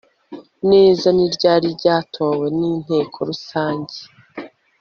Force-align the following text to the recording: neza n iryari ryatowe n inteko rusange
neza 0.71 1.07
n 1.15 1.17
iryari 1.27 1.67
ryatowe 1.77 2.45
n 2.57 2.59
inteko 2.71 3.17
rusange 3.29 3.97